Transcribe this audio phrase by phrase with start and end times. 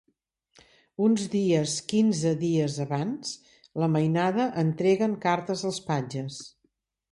[1.07, 3.35] Uns dies quinze dies abans
[3.83, 6.45] la mainada entreguen cartes als patges.